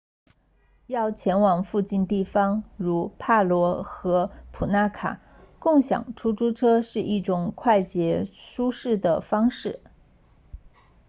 [0.87, 5.19] 要前往附近地方如帕罗 nu 150和普那卡 nu 200
[5.59, 9.79] 共享出租车是一种快捷舒适的方式